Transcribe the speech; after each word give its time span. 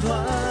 团。 0.00 0.47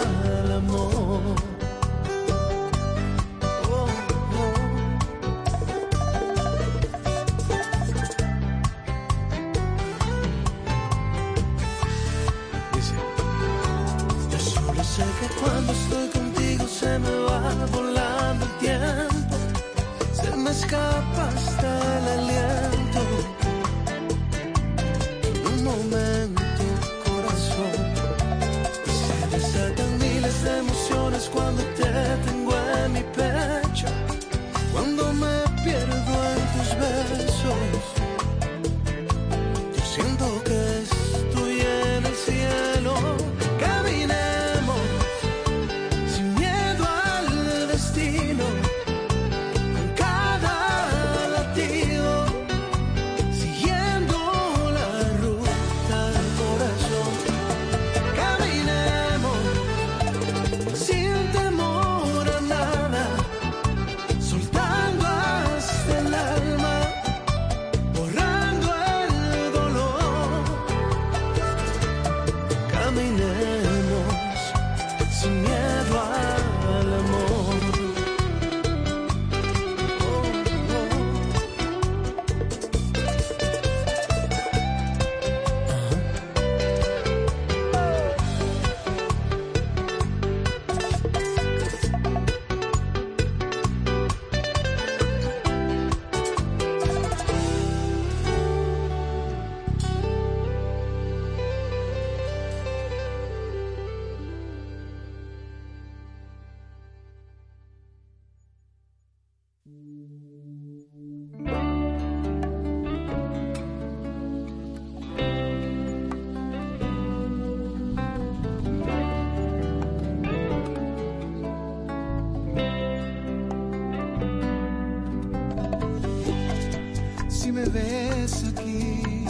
Si 127.29 127.51
me 127.51 127.65
ves 127.65 128.43
aquí 128.43 129.25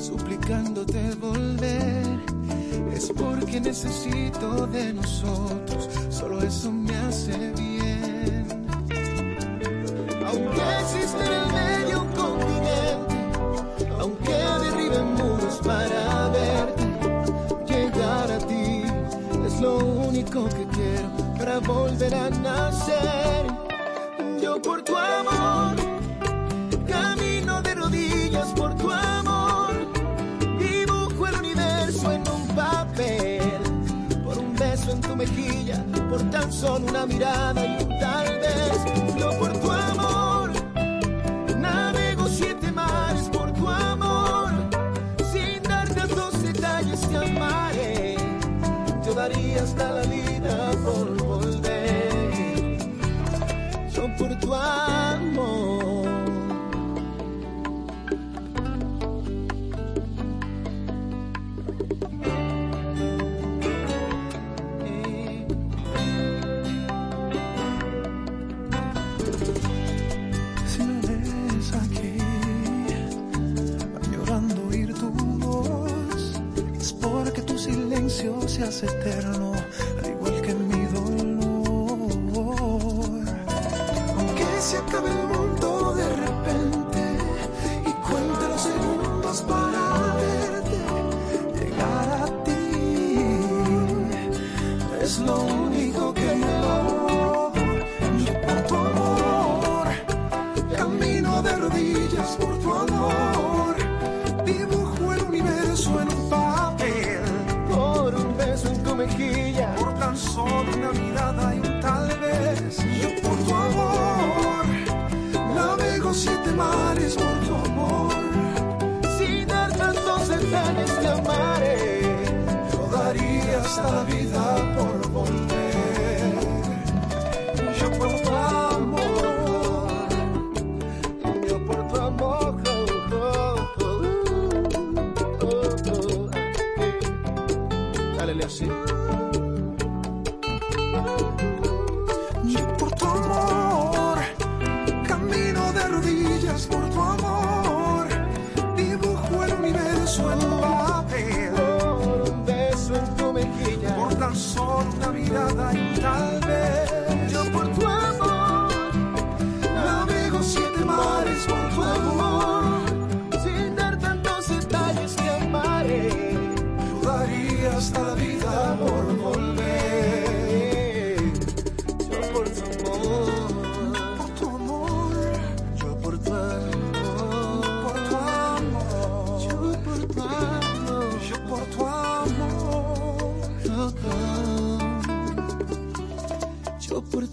suplicándote 0.00 1.14
volver, 1.14 2.04
es 2.92 3.10
porque 3.16 3.60
necesito 3.60 4.66
de 4.66 4.92
nosotros. 4.92 5.59
verán 22.00 22.42
nacer. 22.42 23.46
Yo 24.40 24.60
por 24.62 24.82
tu 24.82 24.96
amor 24.96 25.76
camino 26.86 27.62
de 27.62 27.74
rodillas 27.74 28.48
por 28.56 28.74
tu 28.76 28.90
amor. 28.90 29.72
Dibujo 30.58 31.26
el 31.28 31.34
universo 31.36 32.12
en 32.12 32.22
un 32.28 32.48
papel. 32.56 33.60
Por 34.24 34.38
un 34.38 34.54
beso 34.56 34.92
en 34.92 35.00
tu 35.00 35.14
mejilla, 35.14 35.84
por 36.08 36.22
tan 36.30 36.50
solo 36.52 36.86
una 36.86 37.06
mirada 37.06 37.66
y 37.66 37.82
un 37.84 37.99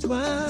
tu 0.08 0.14
amor. 0.14 0.48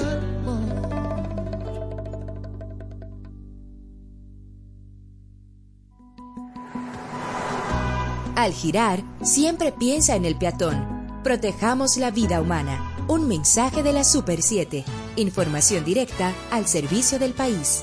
Al 8.36 8.52
girar, 8.52 9.02
siempre 9.22 9.72
piensa 9.72 10.14
en 10.14 10.24
el 10.24 10.36
peatón. 10.36 11.20
Protejamos 11.24 11.96
la 11.96 12.10
vida 12.12 12.40
humana. 12.40 12.94
Un 13.08 13.26
mensaje 13.26 13.82
de 13.82 13.92
la 13.92 14.04
Super 14.04 14.42
7. 14.42 14.84
Información 15.16 15.84
directa 15.84 16.32
al 16.50 16.68
servicio 16.68 17.18
del 17.18 17.32
país. 17.32 17.82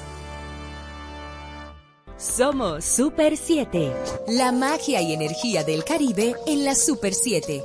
Somos 2.18 2.86
Super 2.86 3.36
7. 3.36 3.92
La 4.30 4.54
magia 4.54 5.02
y 5.02 5.14
energía 5.14 5.66
del 5.66 5.84
Caribe 5.84 6.36
en 6.48 6.64
la 6.64 6.74
Super 6.74 7.14
7. 7.14 7.62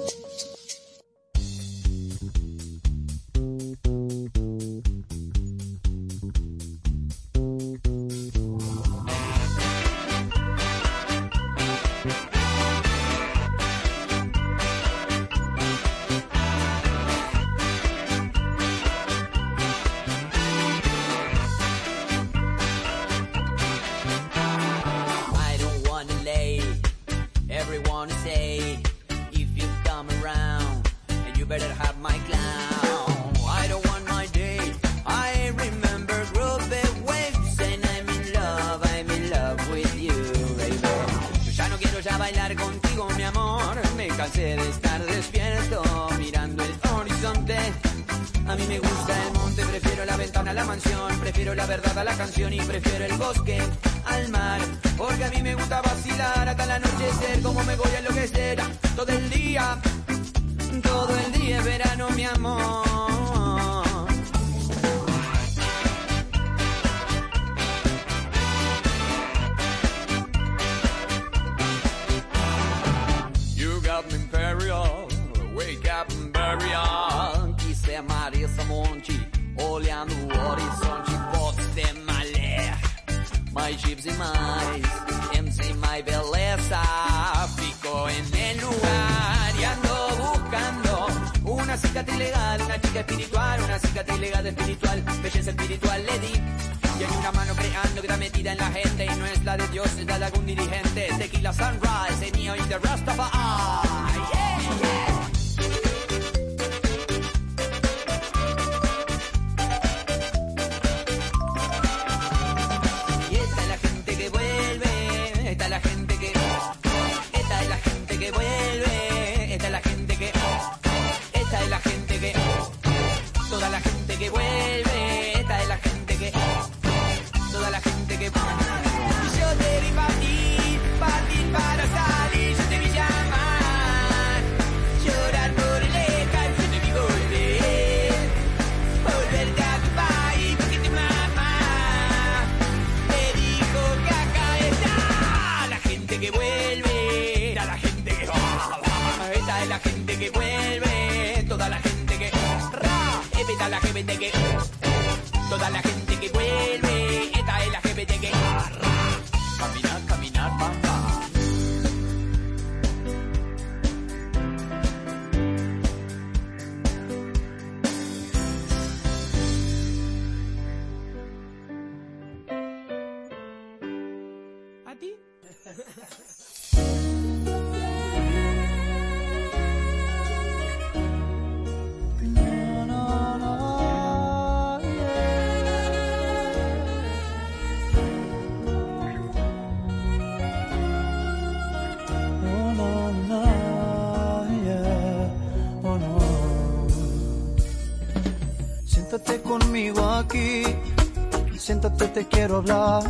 Siéntate, 201.71 202.09
te 202.09 202.27
quiero 202.27 202.57
hablar. 202.57 203.03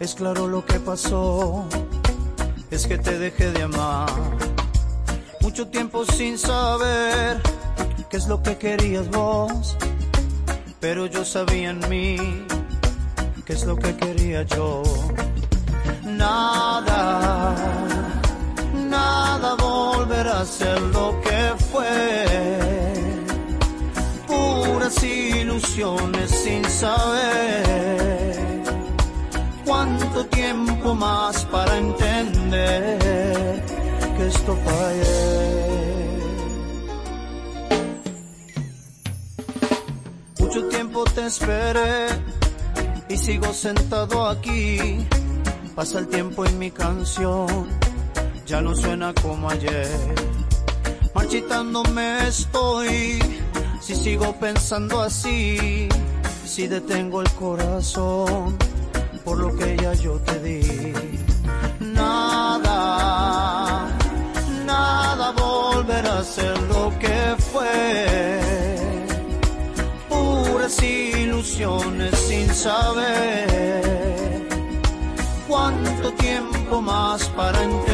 Es 0.00 0.14
claro 0.14 0.46
lo 0.46 0.64
que 0.64 0.80
pasó, 0.80 1.66
es 2.70 2.86
que 2.86 2.96
te 2.96 3.18
dejé 3.18 3.50
de 3.52 3.62
amar. 3.62 4.08
Mucho 5.42 5.68
tiempo 5.68 6.04
sin 6.04 6.38
saber 6.38 7.40
qué 8.08 8.16
es 8.16 8.26
lo 8.26 8.42
que 8.42 8.56
querías 8.56 9.08
vos, 9.10 9.76
pero 10.80 11.06
yo 11.06 11.24
sabía 11.24 11.70
en 11.70 11.80
mí 11.90 12.16
qué 13.44 13.52
es 13.52 13.64
lo 13.66 13.76
que 13.76 13.94
quería 13.96 14.42
yo. 14.44 14.82
Nada, 16.04 17.54
nada 18.88 19.56
volverá 19.56 20.40
a 20.40 20.46
ser 20.46 20.80
lo 20.80 21.20
que 21.20 21.54
fue 21.70 22.65
puras 24.96 25.02
ilusiones 25.02 26.30
sin 26.30 26.64
saber 26.64 28.62
cuánto 29.64 30.26
tiempo 30.26 30.94
más 30.94 31.44
para 31.46 31.78
entender 31.78 33.62
que 34.16 34.26
esto 34.26 34.56
fallé. 34.64 35.36
Mucho 40.38 40.68
tiempo 40.68 41.04
te 41.04 41.26
esperé 41.26 42.08
y 43.08 43.16
sigo 43.16 43.52
sentado 43.52 44.28
aquí. 44.28 45.06
Pasa 45.74 45.98
el 45.98 46.08
tiempo 46.08 46.46
y 46.46 46.52
mi 46.52 46.70
canción 46.70 47.46
ya 48.46 48.60
no 48.60 48.74
suena 48.74 49.12
como 49.14 49.50
ayer. 49.50 49.88
Marchitándome 51.14 52.28
estoy 52.28 53.18
si 53.86 53.94
sigo 53.94 54.32
pensando 54.40 55.00
así, 55.00 55.88
si 56.44 56.66
detengo 56.66 57.20
el 57.22 57.30
corazón 57.34 58.58
por 59.24 59.38
lo 59.38 59.54
que 59.54 59.76
ya 59.76 59.94
yo 59.94 60.18
te 60.26 60.40
di. 60.40 60.92
Nada, 61.78 62.76
nada 64.66 65.30
volverá 65.30 66.18
a 66.18 66.24
ser 66.24 66.60
lo 66.62 66.92
que 66.98 67.36
fue. 67.52 68.40
Puras 70.08 70.82
ilusiones 70.82 72.18
sin 72.18 72.52
saber 72.52 74.48
cuánto 75.46 76.12
tiempo 76.14 76.82
más 76.82 77.28
para 77.36 77.62
entender 77.62 77.85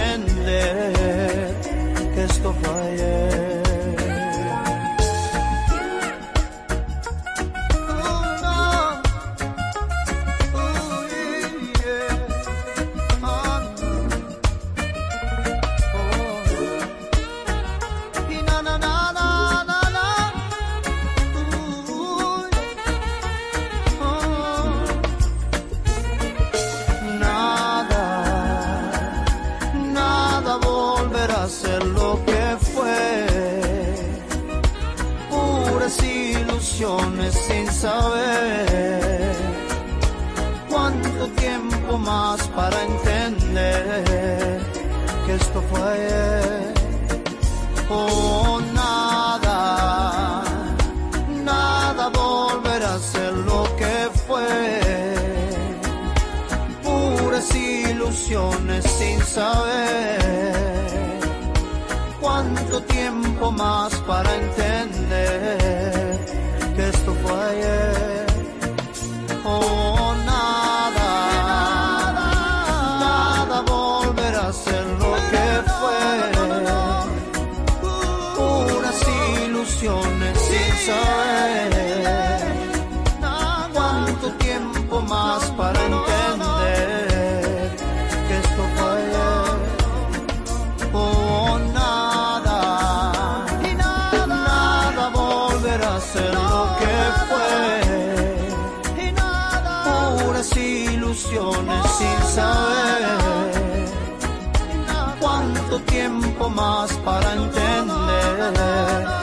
tiempo 106.42 106.48
más 106.50 106.92
para 107.04 107.34
entender. 107.34 109.21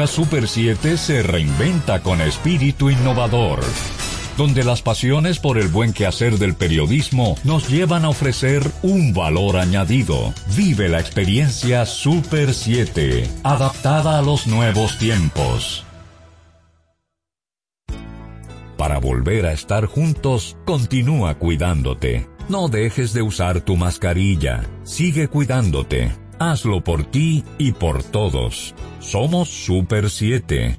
La 0.00 0.06
Super 0.06 0.48
7 0.48 0.96
se 0.96 1.22
reinventa 1.22 2.02
con 2.02 2.22
espíritu 2.22 2.88
innovador 2.88 3.60
donde 4.38 4.64
las 4.64 4.80
pasiones 4.80 5.38
por 5.38 5.58
el 5.58 5.68
buen 5.68 5.92
quehacer 5.92 6.38
del 6.38 6.54
periodismo 6.54 7.36
nos 7.44 7.68
llevan 7.68 8.06
a 8.06 8.08
ofrecer 8.08 8.62
un 8.80 9.12
valor 9.12 9.58
añadido. 9.58 10.32
Vive 10.56 10.88
la 10.88 11.00
experiencia 11.00 11.84
Super 11.84 12.54
7, 12.54 13.28
adaptada 13.42 14.18
a 14.18 14.22
los 14.22 14.46
nuevos 14.46 14.96
tiempos. 14.96 15.84
Para 18.78 18.98
volver 19.00 19.44
a 19.44 19.52
estar 19.52 19.84
juntos, 19.84 20.56
continúa 20.64 21.34
cuidándote. 21.34 22.26
No 22.48 22.68
dejes 22.68 23.12
de 23.12 23.20
usar 23.20 23.60
tu 23.60 23.76
mascarilla. 23.76 24.62
Sigue 24.82 25.28
cuidándote. 25.28 26.10
Hazlo 26.42 26.82
por 26.82 27.04
ti 27.04 27.44
y 27.58 27.72
por 27.72 28.02
todos. 28.02 28.74
Somos 28.98 29.50
Super 29.50 30.08
7. 30.08 30.78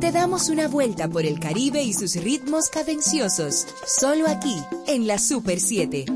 Te 0.00 0.10
damos 0.10 0.48
una 0.48 0.66
vuelta 0.66 1.06
por 1.06 1.24
el 1.24 1.38
Caribe 1.38 1.84
y 1.84 1.92
sus 1.92 2.16
ritmos 2.16 2.68
cadenciosos, 2.68 3.68
solo 3.86 4.26
aquí, 4.26 4.56
en 4.88 5.06
la 5.06 5.18
Super 5.18 5.60
7. 5.60 6.15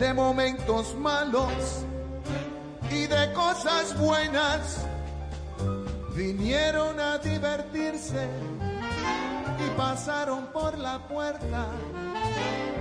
de 0.00 0.14
momentos 0.14 0.94
malos 0.96 1.84
y 2.90 3.06
de 3.06 3.32
cosas 3.34 3.96
buenas. 3.98 4.86
Vinieron 6.16 6.98
a 6.98 7.18
divertirse 7.18 8.26
y 9.58 9.76
pasaron 9.76 10.46
por 10.46 10.76
la 10.78 11.06
puerta. 11.06 11.66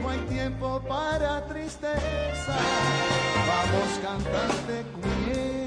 No 0.02 0.10
hay 0.10 0.20
tiempo 0.30 0.82
para 0.88 1.46
tristeza. 1.46 2.56
Vamos 3.48 4.00
cantante. 4.02 5.59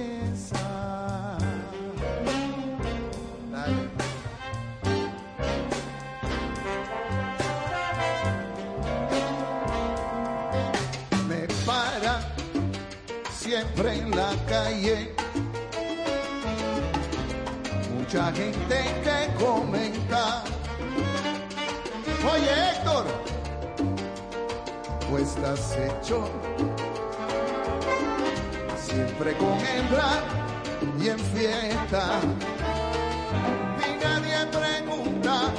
En 13.87 14.11
la 14.11 14.33
calle. 14.49 15.15
Mucha 17.95 18.33
gente 18.33 18.77
que 19.03 19.45
comenta. 19.45 20.45
Oye 22.33 22.71
Héctor, 22.71 23.07
pues 25.11 25.23
estás 25.23 25.77
hecho 25.77 26.29
siempre 28.79 29.37
con 29.37 29.59
hembra 29.67 30.23
y 31.01 31.09
en 31.09 31.19
fiesta. 31.19 32.21
Y 33.79 34.05
nadie 34.05 34.47
pregunta 34.47 35.51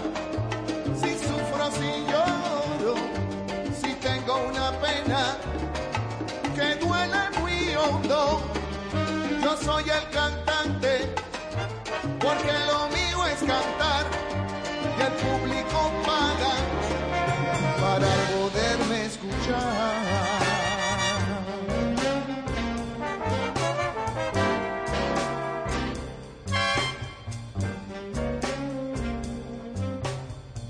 soy 9.63 9.83
el 9.83 10.09
cantante, 10.09 11.15
porque 12.19 12.51
lo 12.67 12.89
mío 12.89 13.25
es 13.27 13.39
cantar 13.39 14.05
y 14.97 15.01
el 15.01 15.13
público 15.23 15.91
paga 16.05 16.55
para 17.79 18.11
poderme 18.33 19.05
escuchar. 19.05 19.93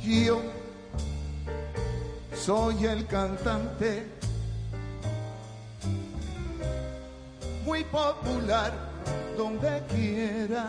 Yo 0.03 0.41
soy 2.35 2.85
el 2.85 3.07
cantante 3.07 4.22
muy 7.65 7.83
popular 7.85 8.71
donde 9.37 9.81
quiera. 9.89 10.67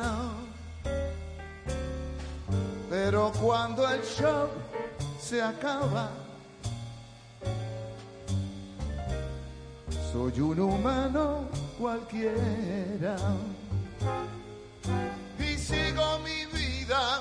Pero 2.88 3.33
cuando 3.40 3.88
el 3.88 4.02
show 4.02 4.48
se 5.20 5.42
acaba, 5.42 6.11
soy 10.12 10.40
un 10.40 10.61
humano 10.61 11.48
cualquiera. 11.78 13.16
Y 15.38 15.59
sigo 15.59 16.18
mi 16.20 16.46
vida 16.57 17.20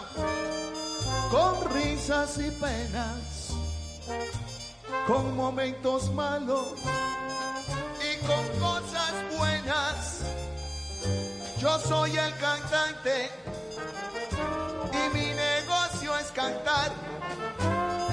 risas 1.73 2.37
y 2.37 2.51
penas, 2.51 3.49
con 5.07 5.35
momentos 5.35 6.11
malos 6.13 6.73
y 8.01 8.25
con 8.25 8.59
cosas. 8.59 9.02
Yo 11.63 11.79
soy 11.79 12.17
el 12.17 12.35
cantante 12.39 13.29
y 14.91 15.17
mi 15.17 15.27
negocio 15.33 16.13
es 16.17 16.29
cantar. 16.33 16.91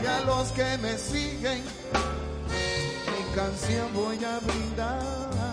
Y 0.00 0.06
a 0.06 0.20
los 0.20 0.52
que 0.52 0.78
me 0.78 0.96
siguen, 0.96 1.64
mi 3.10 3.34
canción 3.34 3.92
voy 3.92 4.24
a 4.24 4.38
brindar. 4.38 5.49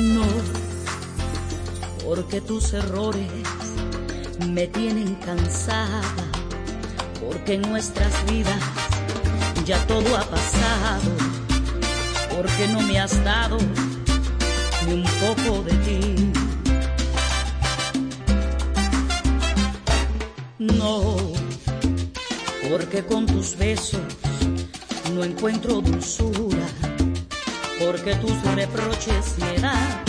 No, 0.00 0.24
porque 2.02 2.40
tus 2.40 2.72
errores 2.72 3.28
me 4.48 4.66
tienen 4.66 5.14
cansada, 5.16 6.24
porque 7.20 7.54
en 7.54 7.62
nuestras 7.62 8.12
vidas 8.24 8.62
ya 9.66 9.86
todo 9.86 10.16
ha 10.16 10.22
pasado, 10.22 11.10
porque 12.34 12.66
no 12.68 12.80
me 12.80 12.98
has 12.98 13.22
dado 13.24 13.58
ni 14.86 14.94
un 14.94 15.04
poco 15.04 15.62
de 15.64 15.72
ti. 15.84 16.32
No, 20.58 21.16
porque 22.70 23.04
con 23.04 23.26
tus 23.26 23.54
besos 23.54 24.00
no 25.12 25.24
encuentro 25.24 25.82
dulzura 25.82 26.49
porque 27.80 28.14
tus 28.16 28.42
reproches 28.54 29.38
me 29.38 29.58
dan 29.58 30.04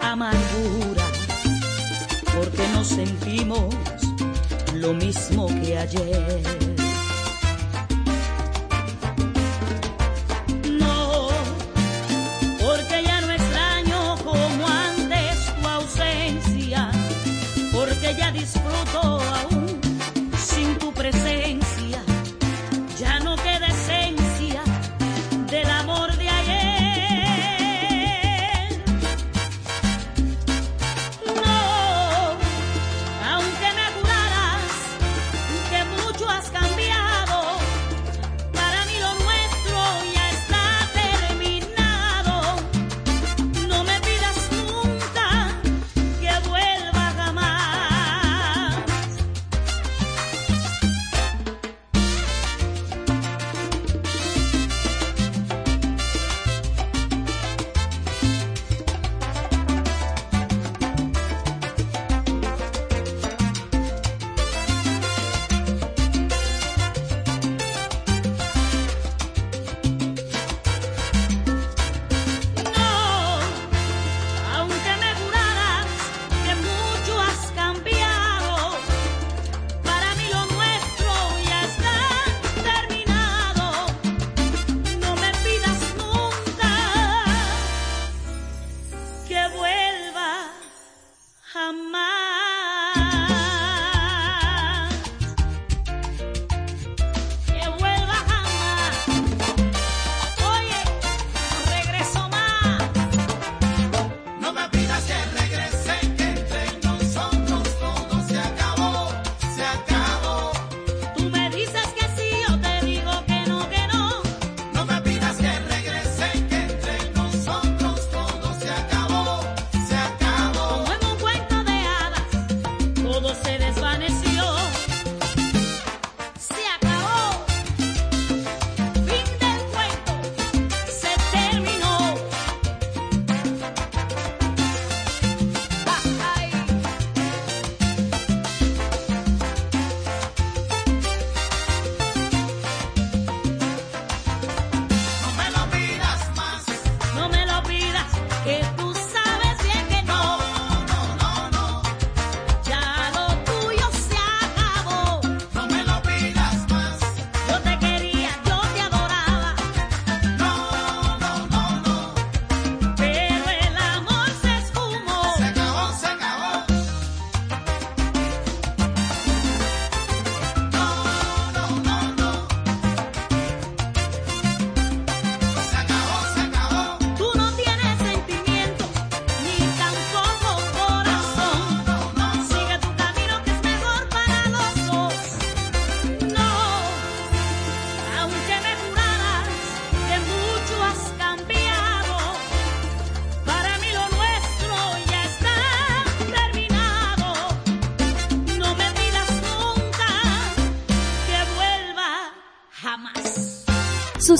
amargura, 0.00 1.04
porque 2.36 2.68
nos 2.74 2.88
sentimos 2.88 3.74
lo 4.74 4.92
mismo 4.92 5.46
que 5.46 5.78
ayer. 5.78 6.57
Hamad. 91.54 92.27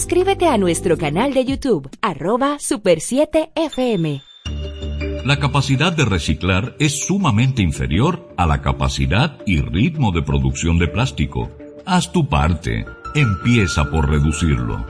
Suscríbete 0.09 0.47
a 0.47 0.57
nuestro 0.57 0.97
canal 0.97 1.35
de 1.35 1.45
YouTube, 1.45 1.91
arroba 2.01 2.57
Super 2.59 3.03
7 3.03 3.51
FM. 3.55 4.23
La 5.27 5.39
capacidad 5.39 5.93
de 5.93 6.07
reciclar 6.07 6.75
es 6.79 7.05
sumamente 7.07 7.61
inferior 7.61 8.33
a 8.39 8.47
la 8.47 8.63
capacidad 8.63 9.37
y 9.45 9.61
ritmo 9.61 10.11
de 10.11 10.23
producción 10.23 10.79
de 10.79 10.89
plástico. 10.89 11.51
Haz 11.85 12.11
tu 12.11 12.27
parte. 12.27 12.87
Empieza 13.15 13.91
por 13.91 14.09
reducirlo. 14.09 14.83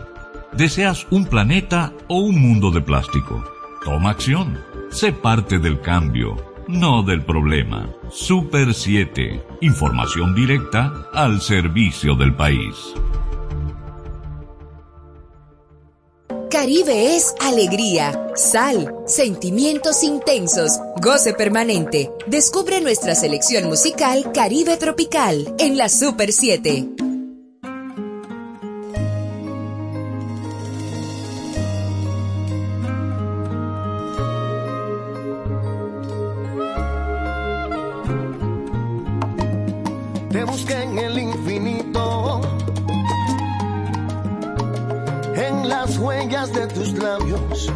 ¿Deseas 0.53 1.05
un 1.11 1.27
planeta 1.27 1.93
o 2.07 2.21
un 2.21 2.41
mundo 2.41 2.71
de 2.71 2.81
plástico? 2.81 3.43
Toma 3.85 4.11
acción. 4.11 4.57
Sé 4.93 5.13
parte 5.13 5.59
del 5.59 5.81
cambio, 5.81 6.37
no 6.69 7.03
del 7.03 7.25
problema. 7.25 7.93
Super 8.09 8.73
7. 8.73 9.43
Información 9.63 10.37
directa 10.37 11.09
al 11.13 11.41
servicio 11.41 12.15
del 12.15 12.37
país. 12.37 12.95
Caribe 16.51 17.15
es 17.15 17.35
alegría, 17.41 18.33
sal, 18.35 18.95
sentimientos 19.07 20.03
intensos, 20.03 20.73
goce 21.03 21.35
permanente. 21.35 22.11
Descubre 22.27 22.81
nuestra 22.81 23.15
selección 23.15 23.69
musical 23.69 24.33
Caribe 24.33 24.79
Tropical 24.79 25.55
en 25.59 25.77
la 25.77 25.91
Super 25.91 26.33
7. 26.33 27.08
huellas 46.09 46.51
de 46.55 46.67
tus 46.69 46.93
labios 46.95 47.69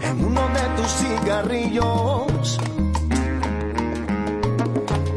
en 0.00 0.24
uno 0.24 0.42
de 0.56 0.64
tus 0.76 0.90
cigarrillos, 1.00 2.58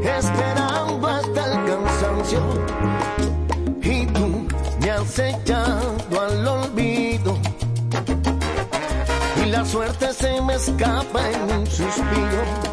esperando 0.01 1.07
hasta 1.07 1.41
el 1.51 1.65
cansancio. 1.69 2.41
Y 3.83 4.07
tú 4.07 4.47
me 4.81 4.89
has 4.89 5.19
echado 5.19 6.19
al 6.19 6.47
olvido. 6.47 7.37
Y 9.39 9.45
la 9.51 9.63
suerte 9.63 10.13
se 10.13 10.41
me 10.41 10.55
escapa 10.55 11.29
en 11.29 11.59
un 11.59 11.67
suspiro 11.67 12.72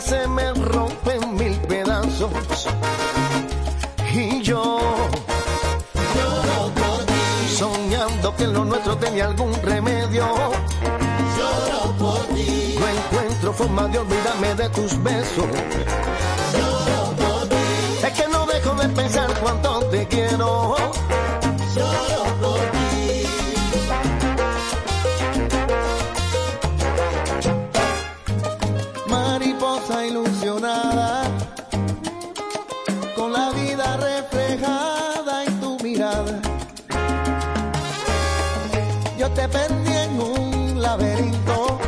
se 0.00 0.28
me 0.28 0.52
rompe 0.54 1.16
en 1.16 1.34
mil 1.34 1.56
pedazos. 1.62 2.68
Y 4.12 4.42
yo, 4.42 4.78
lloro 6.14 6.72
por 6.74 7.04
ti. 7.06 7.56
soñando 7.56 8.34
que 8.36 8.46
lo 8.46 8.64
nuestro 8.64 8.96
tenía 8.96 9.26
algún 9.26 9.52
remedio. 9.62 10.26
Lloro 11.36 11.96
por 11.98 12.20
ti. 12.34 12.76
No 12.78 12.88
encuentro 12.88 13.52
forma 13.52 13.88
de 13.88 13.98
olvidarme 13.98 14.54
de 14.54 14.68
tus 14.70 15.02
besos. 15.02 15.46
Lloro 16.56 17.16
por 17.16 17.48
ti. 17.48 18.06
Es 18.06 18.12
que 18.12 18.28
no 18.28 18.46
dejo 18.46 18.74
de 18.74 18.88
pensar 18.90 19.34
cuánto 19.40 19.80
te 19.90 20.06
quiero. 20.06 20.76
Lloro 21.74 22.17
me 39.48 39.58
perdí 39.58 39.96
en 39.96 40.20
un 40.20 40.82
laberinto. 40.82 41.87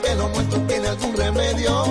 que 0.00 0.14
los 0.14 0.30
muertos 0.30 0.66
tiene 0.66 0.88
algún 0.88 1.16
remedio. 1.16 1.84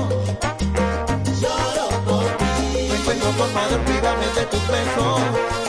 Lloro 1.40 2.04
por 2.06 2.26
ti. 2.38 2.88
No 2.88 2.96
encuentro 2.96 3.32
forma 3.34 3.68
de 3.68 3.76
olvidarme 3.76 4.26
de 4.36 4.46
tus 4.46 4.68
besos. 4.68 5.61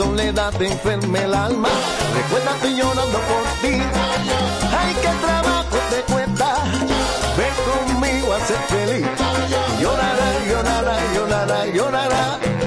soledad 0.00 0.50
te 0.56 0.66
enferme 0.66 1.24
el 1.24 1.34
alma. 1.34 1.68
Recuerda 2.14 2.54
estoy 2.54 2.74
llorando 2.76 3.18
por 3.30 3.44
ti. 3.60 3.74
Ay, 4.80 4.92
qué 5.02 5.12
trabajo 5.26 5.76
te 5.90 6.00
cuesta. 6.10 6.54
Ven 7.36 7.56
conmigo 7.68 8.32
a 8.32 8.40
ser 8.40 8.60
feliz. 8.74 9.06
Llorará, 9.78 10.28
llorará, 10.48 10.96
llorará, 11.14 11.66
llorará. 11.66 12.59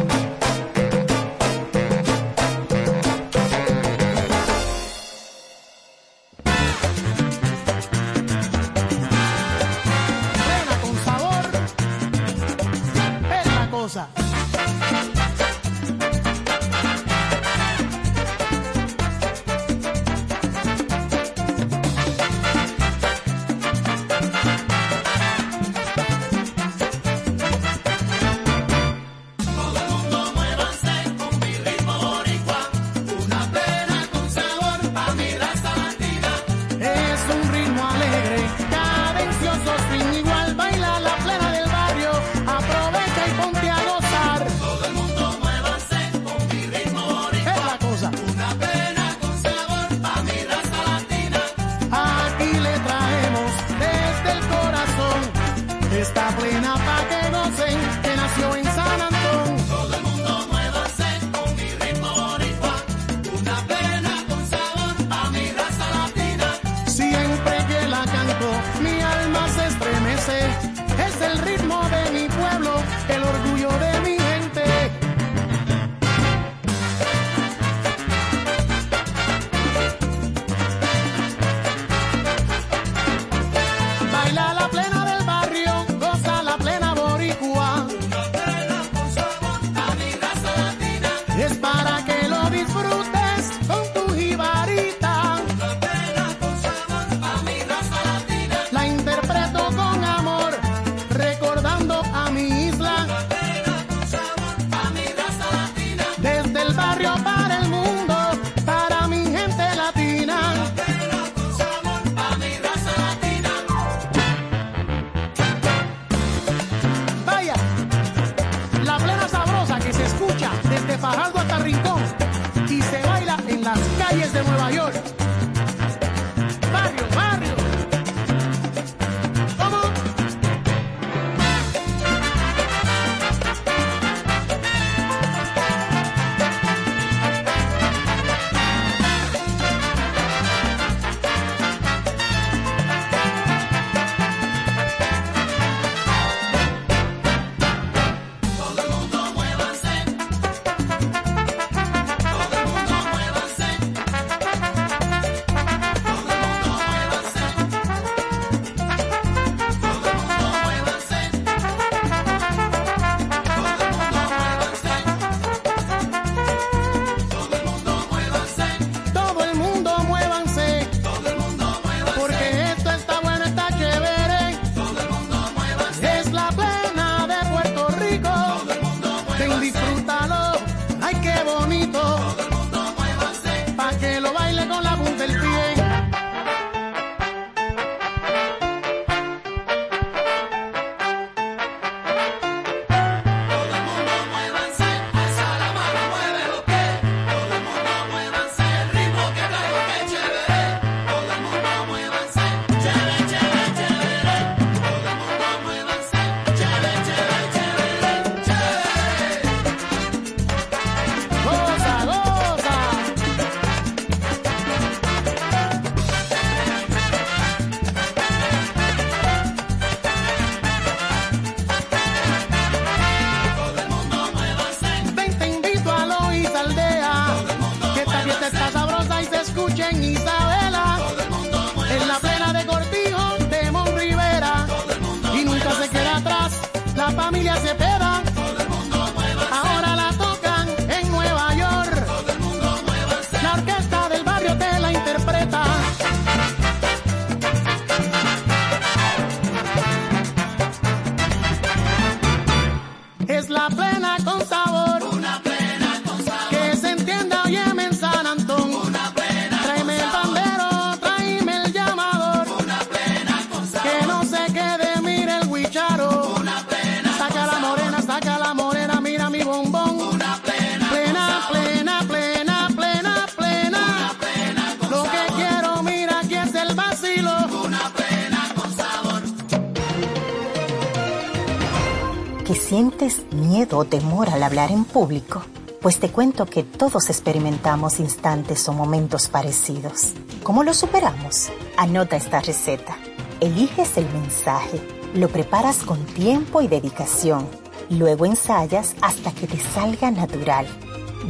Miedo 283.63 283.77
o 283.77 283.85
temor 283.85 284.29
al 284.29 284.43
hablar 284.43 284.71
en 284.71 284.83
público? 284.83 285.41
Pues 285.81 285.97
te 285.97 286.09
cuento 286.09 286.45
que 286.45 286.63
todos 286.63 287.09
experimentamos 287.09 288.01
instantes 288.01 288.67
o 288.67 288.73
momentos 288.73 289.29
parecidos. 289.29 290.11
¿Cómo 290.43 290.63
lo 290.63 290.73
superamos? 290.73 291.49
Anota 291.77 292.17
esta 292.17 292.41
receta. 292.41 292.97
Eliges 293.39 293.95
el 293.97 294.09
mensaje, 294.11 294.81
lo 295.13 295.29
preparas 295.29 295.77
con 295.77 296.03
tiempo 296.07 296.61
y 296.61 296.67
dedicación. 296.67 297.47
Luego 297.89 298.25
ensayas 298.25 298.95
hasta 299.01 299.31
que 299.31 299.47
te 299.47 299.57
salga 299.57 300.11
natural. 300.11 300.67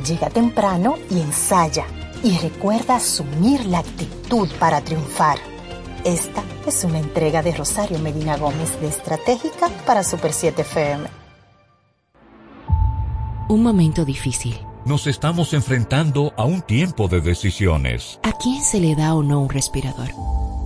Llega 0.07 0.31
temprano 0.31 0.95
y 1.11 1.19
ensaya. 1.21 1.85
Y 2.23 2.37
recuerda 2.39 2.95
asumir 2.95 3.63
la 3.67 3.79
actitud 3.79 4.49
para 4.59 4.81
triunfar. 4.81 5.37
Esta 6.03 6.41
es 6.65 6.83
una 6.83 6.99
entrega 6.99 7.43
de 7.43 7.51
Rosario 7.51 7.99
Medina 7.99 8.37
Gómez 8.37 8.79
de 8.81 8.87
Estratégica 8.87 9.69
para 9.85 10.03
Super 10.03 10.33
7 10.33 10.63
FM. 10.63 11.12
Un 13.53 13.61
momento 13.61 14.03
difícil. 14.03 14.55
Nos 14.83 15.05
estamos 15.05 15.53
enfrentando 15.53 16.33
a 16.37 16.43
un 16.43 16.63
tiempo 16.63 17.07
de 17.07 17.21
decisiones. 17.21 18.19
¿A 18.23 18.31
quién 18.31 18.63
se 18.63 18.79
le 18.79 18.95
da 18.95 19.13
o 19.13 19.21
no 19.21 19.41
un 19.41 19.49
respirador? 19.49 20.09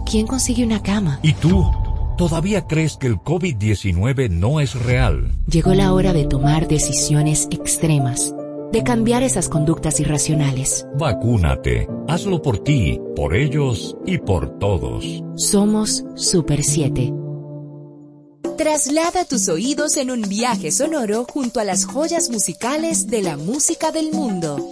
¿Quién 0.09 0.25
consigue 0.25 0.63
una 0.63 0.81
cama? 0.81 1.19
¿Y 1.21 1.33
tú? 1.33 1.69
¿Todavía 2.17 2.65
crees 2.65 2.95
que 2.95 3.07
el 3.07 3.17
COVID-19 3.17 4.29
no 4.29 4.61
es 4.61 4.73
real? 4.73 5.33
Llegó 5.51 5.73
la 5.73 5.91
hora 5.91 6.13
de 6.13 6.27
tomar 6.27 6.69
decisiones 6.69 7.49
extremas, 7.51 8.33
de 8.71 8.83
cambiar 8.83 9.21
esas 9.21 9.49
conductas 9.49 9.99
irracionales. 9.99 10.87
Vacúnate. 10.97 11.89
Hazlo 12.07 12.41
por 12.41 12.59
ti, 12.59 13.01
por 13.17 13.35
ellos 13.35 13.97
y 14.05 14.17
por 14.17 14.59
todos. 14.59 15.03
Somos 15.35 16.05
Super 16.15 16.63
7. 16.63 17.26
Traslada 18.57 19.23
tus 19.23 19.49
oídos 19.49 19.97
en 19.97 20.09
un 20.09 20.23
viaje 20.23 20.71
sonoro 20.71 21.25
junto 21.25 21.59
a 21.59 21.63
las 21.63 21.85
joyas 21.85 22.31
musicales 22.31 23.05
de 23.05 23.21
la 23.21 23.37
música 23.37 23.91
del 23.91 24.11
mundo. 24.11 24.71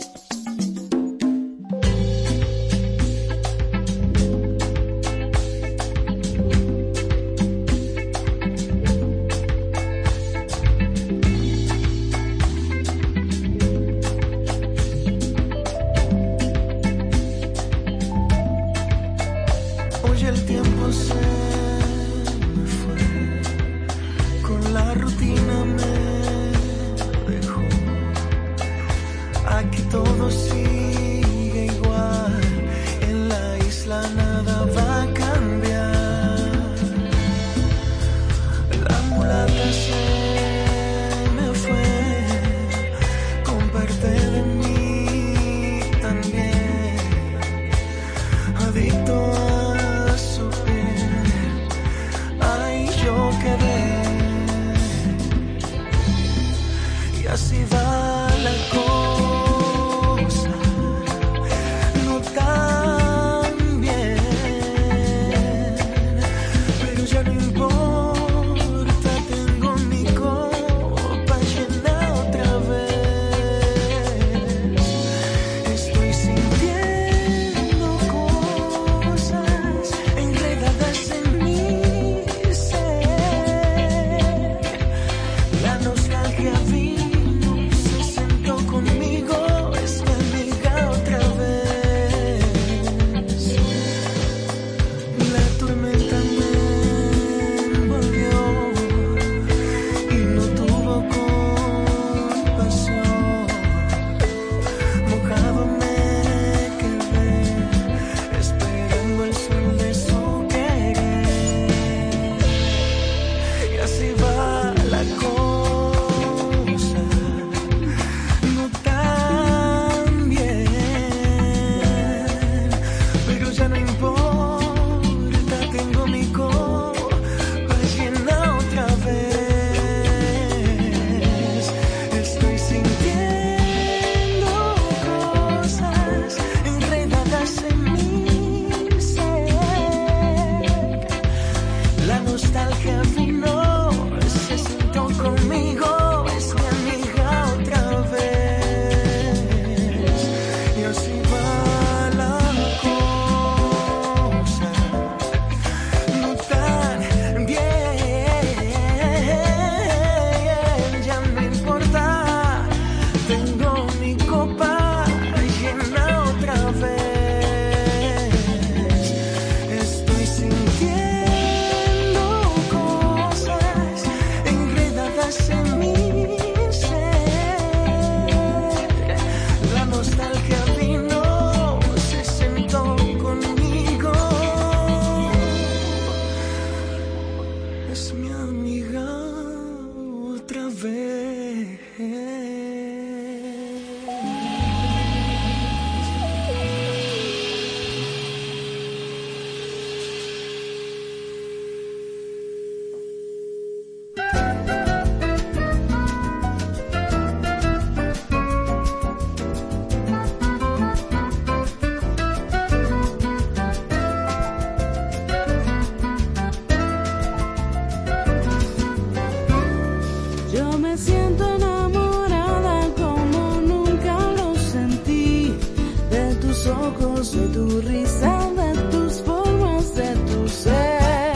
Ojos, 227.00 227.32
de 227.32 227.48
tu 227.48 227.82
risa, 227.82 228.52
de 228.56 228.82
tus 228.92 229.14
formas, 229.22 229.96
de 229.96 230.16
tu 230.28 230.48
ser. 230.48 231.34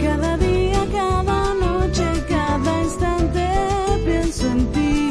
Cada 0.00 0.36
día, 0.36 0.86
cada 0.92 1.54
noche, 1.54 2.04
cada 2.28 2.82
instante 2.82 3.48
pienso 4.04 4.46
en 4.46 4.66
ti. 4.72 5.08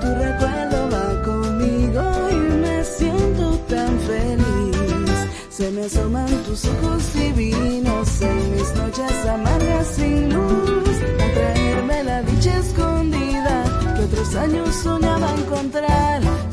Tu 0.00 0.06
recuerdo 0.06 0.88
va 0.90 1.22
conmigo 1.22 2.02
y 2.30 2.36
me 2.64 2.84
siento 2.84 3.58
tan 3.68 3.98
feliz. 4.00 5.16
Se 5.50 5.70
me 5.70 5.82
asoman 5.84 6.30
tus 6.44 6.64
ojos 6.66 7.14
divinos 7.14 8.20
en 8.22 8.52
mis 8.52 8.74
noches 8.74 9.26
amargas 9.26 9.86
sin 9.88 10.32
luz. 10.34 10.96
A 11.24 11.34
traerme 11.34 12.04
la 12.04 12.22
dicha 12.22 12.58
escondida 12.58 13.64
que 13.96 14.02
otros 14.04 14.34
años 14.36 14.74
soñaba 14.82 15.34
encontrar. 15.34 16.51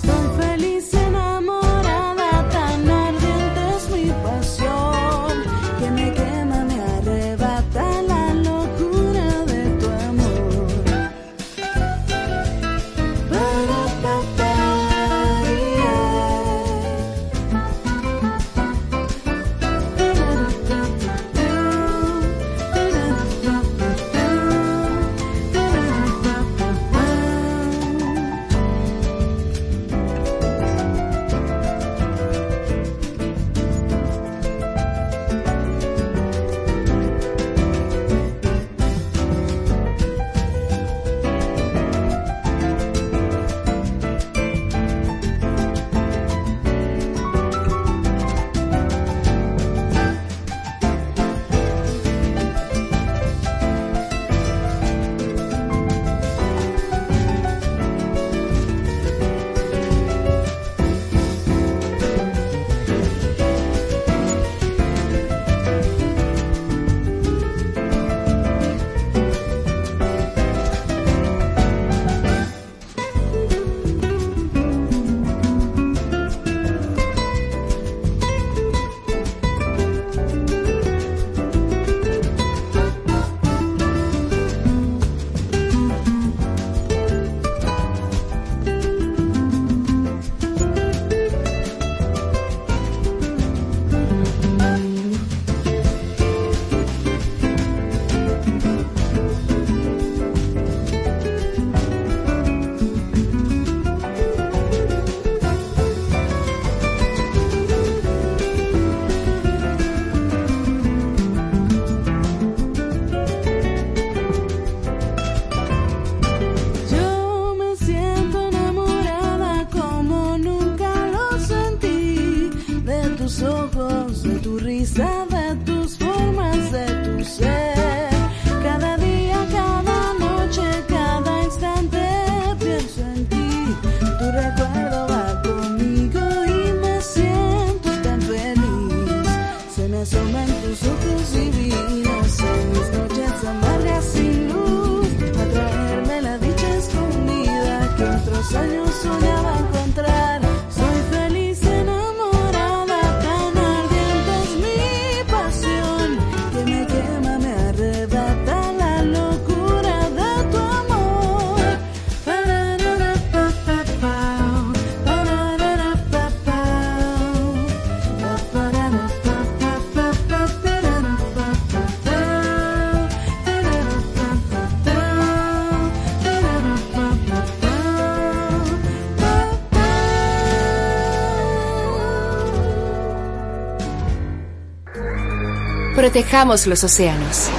Protejamos 186.10 186.66
los 186.66 186.84
océanos. 186.84 187.49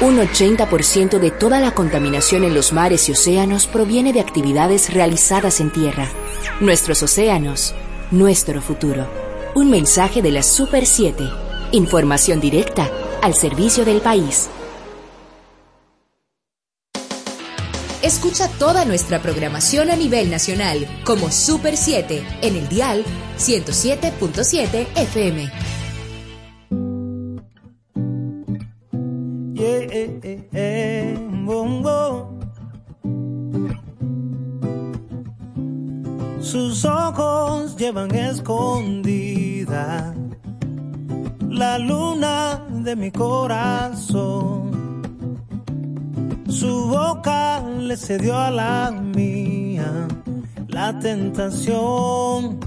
Un 0.00 0.18
80% 0.18 1.20
de 1.20 1.30
toda 1.30 1.60
la 1.60 1.70
contaminación 1.70 2.42
en 2.42 2.52
los 2.52 2.72
mares 2.72 3.08
y 3.08 3.12
océanos 3.12 3.68
proviene 3.68 4.12
de 4.12 4.18
actividades 4.18 4.92
realizadas 4.92 5.60
en 5.60 5.72
tierra. 5.72 6.08
Nuestros 6.58 7.04
océanos, 7.04 7.76
nuestro 8.10 8.60
futuro. 8.62 9.06
Un 9.54 9.70
mensaje 9.70 10.22
de 10.22 10.32
la 10.32 10.42
Super 10.42 10.86
7. 10.86 11.22
Información 11.70 12.40
directa 12.40 12.90
al 13.22 13.34
servicio 13.34 13.84
del 13.84 14.00
país. 14.00 14.48
Escucha 18.02 18.48
toda 18.58 18.84
nuestra 18.86 19.22
programación 19.22 19.92
a 19.92 19.94
nivel 19.94 20.32
nacional 20.32 20.88
como 21.04 21.30
Super 21.30 21.76
7 21.76 22.26
en 22.42 22.56
el 22.56 22.68
dial 22.68 23.04
107.7 23.38 24.88
FM. 24.96 25.77
Llevan 37.78 38.12
escondida 38.12 40.12
la 41.48 41.78
luna 41.78 42.66
de 42.70 42.96
mi 42.96 43.12
corazón. 43.12 44.72
Su 46.48 46.88
boca 46.88 47.60
le 47.60 47.96
cedió 47.96 48.36
a 48.36 48.50
la 48.50 48.90
mía 48.90 50.08
la 50.66 50.98
tentación. 50.98 52.58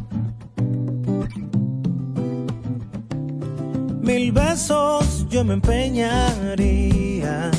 Mil 4.01 4.31
besos 4.31 5.27
yo 5.29 5.43
me 5.43 5.55
empeñaría, 5.55 7.51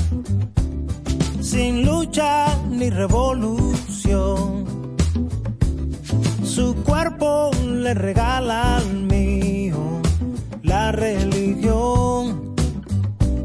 sin 1.41 1.85
lucha 1.85 2.47
ni 2.71 2.89
revolución 2.89 4.72
su 6.55 6.75
cuerpo 6.85 7.51
le 7.65 7.95
regala 7.95 8.77
al 8.77 8.93
mío 9.05 10.03
la 10.63 10.93
religión. 10.93 12.55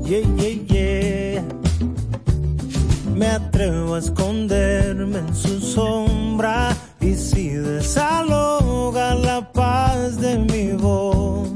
Yeah, 0.03 0.27
yeah, 0.35 0.65
yeah. 0.67 1.43
Me 3.15 3.27
atrevo 3.27 3.95
a 3.95 3.99
esconderme 3.99 5.19
en 5.19 5.33
su 5.33 5.61
sombra 5.61 6.75
y 6.99 7.13
si 7.15 7.47
desaloga 7.49 9.15
la 9.15 9.51
paz 9.53 10.19
de 10.19 10.39
mi 10.39 10.73
voz, 10.73 11.49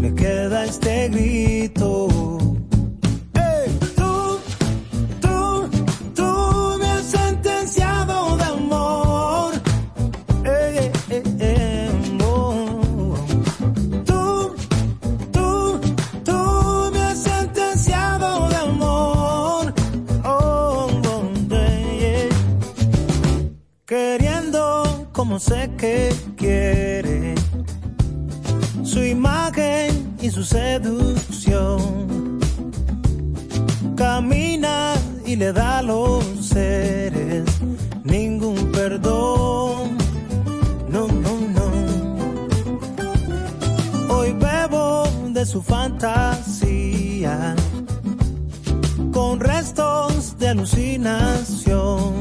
me 0.00 0.14
queda 0.14 0.64
este 0.64 1.10
grito. 1.10 1.77
Seducción. 30.48 32.38
Camina 33.96 34.94
y 35.26 35.36
le 35.36 35.52
da 35.52 35.78
a 35.78 35.82
los 35.82 36.24
seres 36.40 37.44
ningún 38.04 38.72
perdón. 38.72 39.98
No, 40.88 41.06
no, 41.24 41.32
no. 41.56 41.68
Hoy 44.14 44.32
bebo 44.32 45.04
de 45.36 45.44
su 45.44 45.60
fantasía 45.60 47.54
con 49.12 49.40
restos 49.40 50.38
de 50.38 50.48
alucinación. 50.48 52.12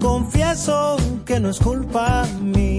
Confieso 0.00 0.96
que 1.24 1.40
no 1.40 1.50
es 1.50 1.58
culpa 1.58 2.24
mía 2.40 2.69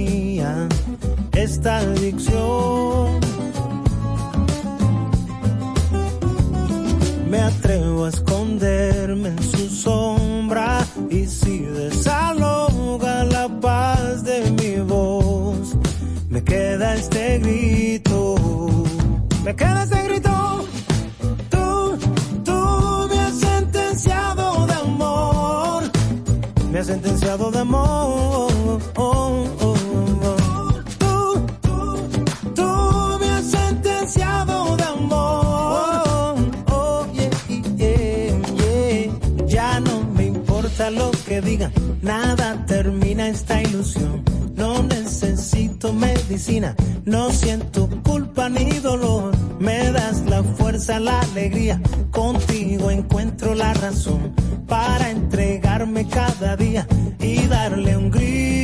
no 47.04 47.30
siento 47.32 47.90
culpa 48.04 48.48
ni 48.48 48.80
dolor. 48.80 49.32
Me 49.60 49.92
das 49.92 50.22
la 50.28 50.42
fuerza, 50.44 50.98
la 51.00 51.20
alegría, 51.20 51.82
contigo 52.10 52.90
encuentro 52.90 53.54
la 53.54 53.74
razón 53.74 54.34
para 54.66 55.10
entregarme 55.10 56.08
cada 56.08 56.56
día 56.56 56.88
y 57.20 57.48
darle 57.48 57.98
un 57.98 58.12
grito 58.12 58.61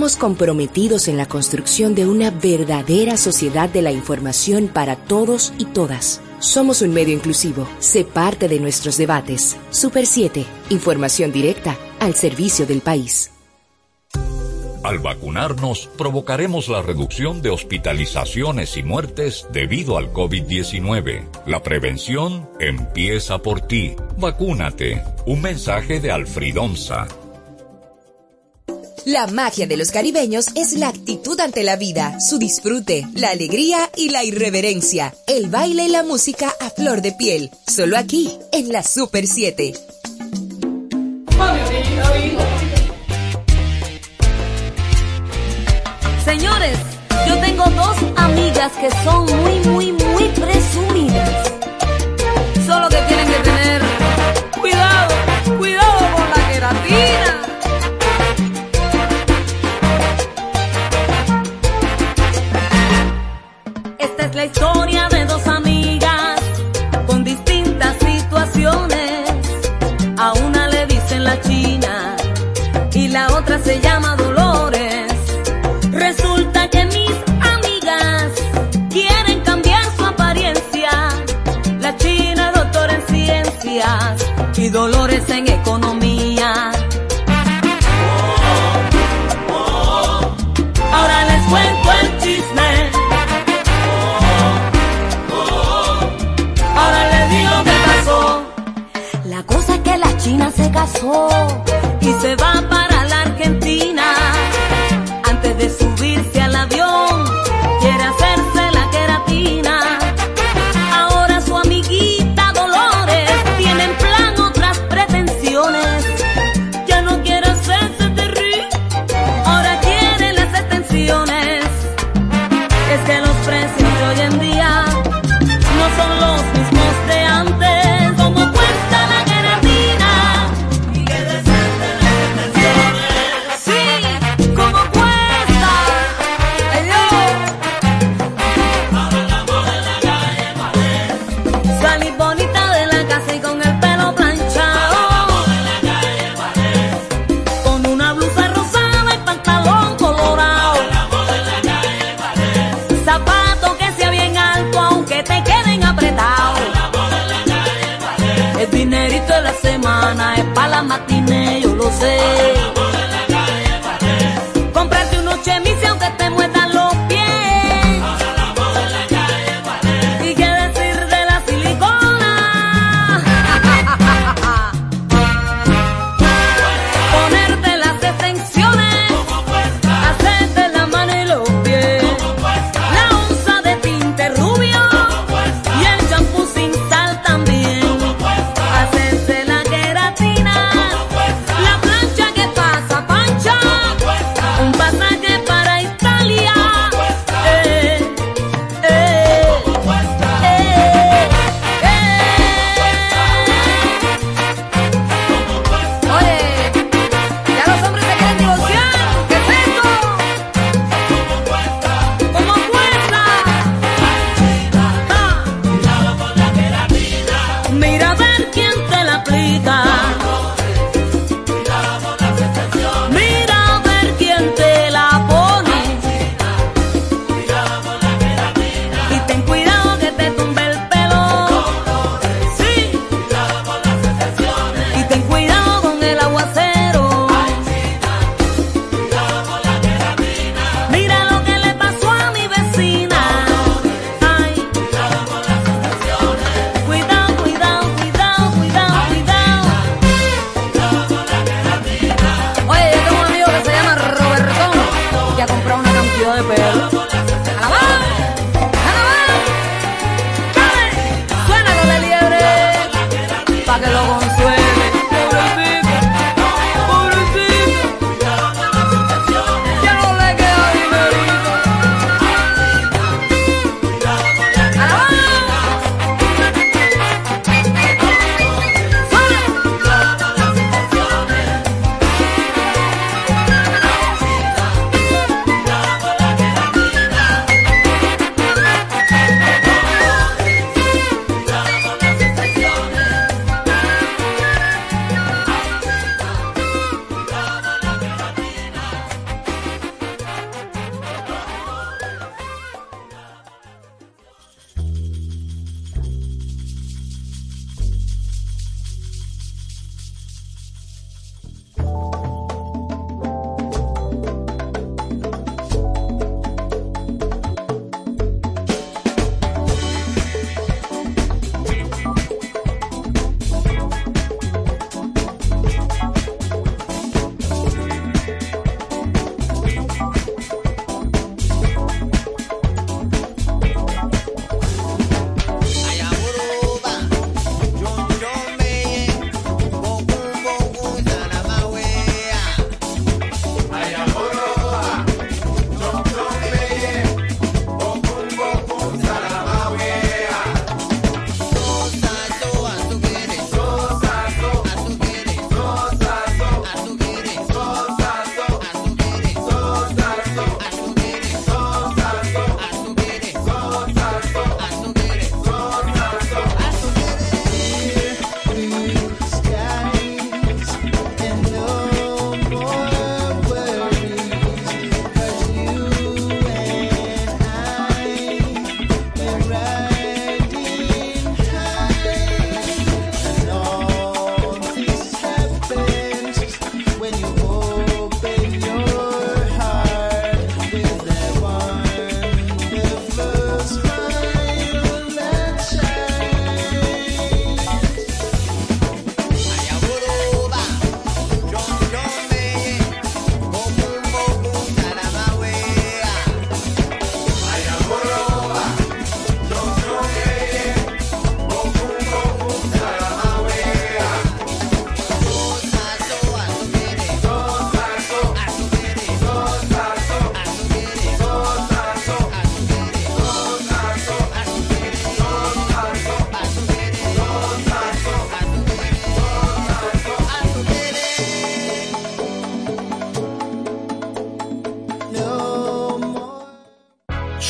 Estamos 0.00 0.16
comprometidos 0.16 1.08
en 1.08 1.18
la 1.18 1.26
construcción 1.26 1.94
de 1.94 2.06
una 2.06 2.30
verdadera 2.30 3.18
sociedad 3.18 3.68
de 3.68 3.82
la 3.82 3.92
información 3.92 4.68
para 4.68 4.96
todos 4.96 5.52
y 5.58 5.66
todas. 5.66 6.22
Somos 6.38 6.80
un 6.80 6.94
medio 6.94 7.12
inclusivo. 7.12 7.68
Sé 7.80 8.06
parte 8.06 8.48
de 8.48 8.60
nuestros 8.60 8.96
debates. 8.96 9.58
Super 9.68 10.06
7. 10.06 10.46
Información 10.70 11.32
directa 11.32 11.76
al 11.98 12.14
servicio 12.14 12.64
del 12.64 12.80
país. 12.80 13.30
Al 14.84 15.00
vacunarnos, 15.00 15.90
provocaremos 15.98 16.70
la 16.70 16.80
reducción 16.80 17.42
de 17.42 17.50
hospitalizaciones 17.50 18.78
y 18.78 18.82
muertes 18.82 19.48
debido 19.52 19.98
al 19.98 20.14
COVID-19. 20.14 21.28
La 21.44 21.62
prevención 21.62 22.48
empieza 22.58 23.42
por 23.42 23.60
ti. 23.60 23.96
Vacúnate. 24.16 25.02
Un 25.26 25.42
mensaje 25.42 26.00
de 26.00 26.10
Alfridonza. 26.10 27.06
La 29.06 29.26
magia 29.26 29.66
de 29.66 29.78
los 29.78 29.90
caribeños 29.90 30.46
es 30.54 30.74
la 30.74 30.88
actitud 30.88 31.40
ante 31.40 31.62
la 31.62 31.76
vida, 31.76 32.20
su 32.20 32.38
disfrute, 32.38 33.06
la 33.14 33.30
alegría 33.30 33.90
y 33.96 34.10
la 34.10 34.24
irreverencia, 34.24 35.14
el 35.26 35.48
baile 35.48 35.84
y 35.84 35.88
la 35.88 36.02
música 36.02 36.54
a 36.60 36.68
flor 36.68 37.00
de 37.00 37.12
piel. 37.12 37.50
Solo 37.66 37.96
aquí, 37.96 38.30
en 38.52 38.70
la 38.70 38.82
Super 38.82 39.26
7. 39.26 39.72
Señores, 46.24 46.76
yo 47.26 47.40
tengo 47.40 47.64
dos 47.70 47.96
amigas 48.16 48.72
que 48.72 48.90
son 49.02 49.24
muy, 49.42 49.60
muy, 49.60 49.92
muy 49.92 50.28
presumidas. 50.28 51.29
Historia 64.52 64.99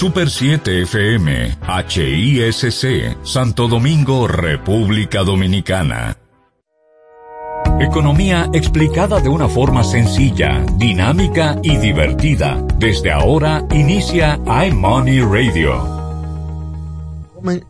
Super 0.01 0.30
7 0.30 0.80
FM, 0.84 1.59
HISC, 1.86 3.18
Santo 3.22 3.68
Domingo, 3.68 4.26
República 4.26 5.22
Dominicana. 5.22 6.16
Economía 7.78 8.48
explicada 8.55 9.20
de 9.20 9.28
una 9.28 9.46
forma 9.46 9.84
sencilla, 9.84 10.64
dinámica 10.78 11.59
y 11.62 11.76
divertida. 11.76 12.66
Desde 12.78 13.12
ahora 13.12 13.66
inicia 13.72 14.40
iMoney 14.46 15.20
Radio. 15.20 15.84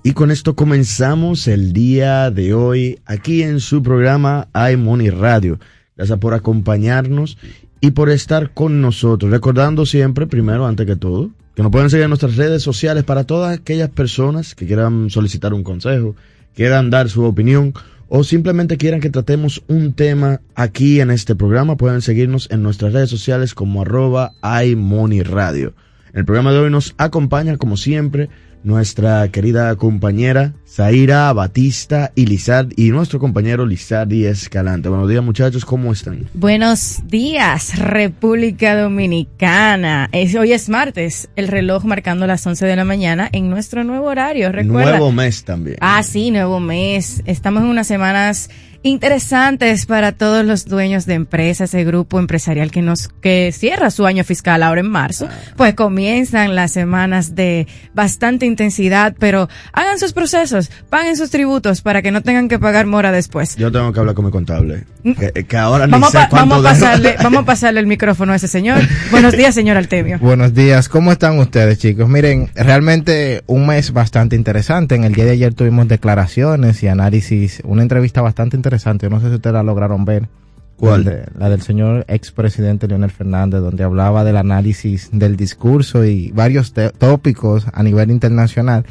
Y 0.05 0.12
con 0.12 0.31
esto 0.31 0.55
comenzamos 0.55 1.49
el 1.49 1.72
día 1.72 2.31
de 2.31 2.55
hoy 2.55 3.01
aquí 3.07 3.43
en 3.43 3.59
su 3.59 3.83
programa 3.83 4.47
iMoney 4.55 5.11
Radio. 5.11 5.59
Gracias 5.97 6.20
por 6.20 6.35
acompañarnos 6.35 7.39
y 7.81 7.91
por 7.91 8.09
estar 8.09 8.55
con 8.55 8.81
nosotros. 8.81 9.33
Recordando 9.33 9.85
siempre, 9.85 10.28
primero, 10.28 10.64
antes 10.64 10.87
que 10.87 10.95
todo, 10.95 11.31
que 11.55 11.62
nos 11.62 11.72
pueden 11.72 11.90
seguir 11.90 12.05
en 12.05 12.11
nuestras 12.11 12.36
redes 12.36 12.62
sociales 12.62 13.05
para 13.05 13.24
todas 13.24 13.59
aquellas 13.59 13.90
personas 13.90 14.55
que 14.55 14.66
quieran 14.66 15.11
solicitar 15.11 15.53
un 15.53 15.64
consejo, 15.64 16.14
quieran 16.55 16.90
dar 16.90 17.09
su 17.09 17.24
opinión 17.24 17.74
o 18.09 18.24
simplemente 18.24 18.76
quieran 18.76 19.01
que 19.01 19.11
tratemos 19.11 19.62
un 19.68 19.92
tema 19.92 20.40
aquí 20.55 21.01
en 21.01 21.11
este 21.11 21.36
programa, 21.36 21.76
pueden 21.76 22.03
seguirnos 22.03 22.48
en 22.51 22.62
nuestras 22.62 22.92
redes 22.92 23.09
sociales 23.11 23.55
como 23.55 23.82
arroba 23.82 24.32
iMoney 24.64 25.22
Radio. 25.22 25.74
En 26.12 26.20
el 26.20 26.24
programa 26.24 26.53
de 26.53 26.59
hoy 26.59 26.70
nos 26.70 26.94
acompaña, 26.98 27.57
como 27.57 27.76
siempre, 27.76 28.28
nuestra 28.62 29.28
querida 29.28 29.74
compañera 29.76 30.52
Zaira 30.68 31.32
Batista 31.32 32.12
y 32.14 32.26
Lizard 32.26 32.68
y 32.76 32.90
nuestro 32.90 33.18
compañero 33.18 33.66
Lizardi 33.66 34.24
Escalante. 34.26 34.88
Buenos 34.88 35.08
días 35.08 35.24
muchachos, 35.24 35.64
¿cómo 35.64 35.92
están? 35.92 36.28
Buenos 36.34 37.00
días, 37.08 37.76
República 37.78 38.80
Dominicana. 38.80 40.08
Es- 40.12 40.34
hoy 40.34 40.52
es 40.52 40.68
martes, 40.68 41.28
el 41.36 41.48
reloj 41.48 41.84
marcando 41.84 42.26
las 42.26 42.46
11 42.46 42.66
de 42.66 42.76
la 42.76 42.84
mañana 42.84 43.28
en 43.32 43.50
nuestro 43.50 43.82
nuevo 43.84 44.06
horario. 44.06 44.52
Recuerda. 44.52 44.90
Nuevo 44.92 45.12
mes 45.12 45.44
también. 45.44 45.76
Ah, 45.80 46.02
sí, 46.02 46.30
nuevo 46.30 46.61
mes. 46.61 47.22
Estamos 47.26 47.62
en 47.62 47.68
unas 47.68 47.86
semanas 47.86 48.50
interesantes 48.83 49.85
para 49.87 50.12
todos 50.12 50.45
los 50.45 50.64
dueños 50.64 51.05
de 51.07 51.14
empresas, 51.14 51.74
ese 51.74 51.85
grupo 51.85 52.18
empresarial 52.18 52.70
que 52.70 52.81
nos 52.83 53.09
que 53.20 53.53
cierra 53.53 53.91
su 53.91 54.07
año 54.07 54.24
fiscal 54.24 54.62
ahora 54.62 54.81
en 54.81 54.89
marzo. 54.91 55.28
Pues 55.57 55.74
comienzan 55.74 56.55
las 56.55 56.72
semanas 56.72 57.35
de 57.35 57.66
bastante 57.95 58.47
intensidad, 58.47 59.14
pero 59.18 59.49
hagan 59.72 59.99
sus 59.99 60.12
procesos, 60.12 60.70
paguen 60.89 61.16
sus 61.16 61.31
tributos 61.31 61.83
para 61.83 62.01
que 62.03 62.11
no 62.11 62.22
tengan 62.22 62.49
que 62.49 62.59
pagar 62.59 62.87
mora 62.87 63.12
después. 63.12 63.57
Yo 63.57 63.70
tengo 63.70 63.93
que 63.93 64.01
hablar 64.01 64.14
con 64.14 64.24
mi 64.24 64.31
contable. 64.31 64.85
Que, 65.03 65.45
que 65.45 65.57
ahora 65.57 65.87
ni 65.87 65.93
Vamos, 65.93 66.11
sé 66.11 66.18
a, 66.18 66.22
pa- 66.22 66.28
cuánto 66.31 66.62
vamos, 66.62 66.66
a 66.66 66.74
debo. 66.74 66.81
pasarle, 66.85 67.16
vamos 67.22 67.43
a 67.43 67.47
pasarle 67.47 67.81
el 67.81 67.87
micrófono 67.87 68.33
a 68.33 68.37
ese 68.37 68.49
señor. 68.49 68.81
Buenos 69.11 69.37
días, 69.37 69.55
señor 69.55 69.76
Altemio. 69.76 70.18
Buenos 70.20 70.55
días, 70.55 70.89
¿cómo 70.89 71.12
están 71.12 71.39
ustedes 71.39 71.78
chicos? 71.78 72.09
Miren, 72.09 72.51
realmente 72.55 73.43
un 73.47 73.66
mes 73.66 73.93
bastante 73.93 74.37
interesante. 74.37 74.95
En 74.95 75.05
el 75.05 75.12
día 75.14 75.24
de 75.26 75.33
ayer 75.33 75.53
tuvimos 75.55 75.87
declaraciones 75.89 76.83
y 76.83 76.89
análisis, 76.89 77.61
una 77.64 77.83
entrevista 77.83 78.22
bastante 78.22 78.57
interesante. 78.57 78.70
Yo 79.07 79.11
no 79.11 79.21
sé 79.21 79.29
si 79.29 79.35
ustedes 79.35 79.55
la 79.55 79.62
lograron 79.62 80.05
ver. 80.05 80.29
¿Cuál? 80.77 81.05
La, 81.05 81.11
de- 81.11 81.27
la 81.39 81.49
del 81.51 81.61
señor 81.62 82.05
expresidente 82.09 82.89
Leonel 82.89 83.11
Fernández, 83.11 83.61
donde 83.61 83.85
hablaba 83.85 84.25
del 84.25 84.37
análisis 84.39 85.11
del 85.12 85.37
discurso 85.37 86.05
y 86.05 86.31
varios 86.33 86.73
tópicos 86.99 87.66
a 87.73 87.83
nivel 87.83 88.11
internacional. 88.11 88.85